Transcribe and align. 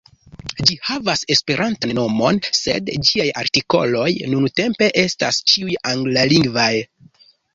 Ĝi 0.67 0.75
havas 0.85 1.19
Esperantan 1.33 1.91
nomon, 1.97 2.39
sed 2.61 2.89
ĝiaj 3.09 3.27
artikoloj 3.43 4.07
nuntempe 4.33 4.89
estas 5.05 5.41
ĉiuj 5.51 5.79
anglalingvaj. 5.93 6.73